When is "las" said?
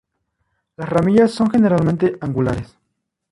0.77-0.89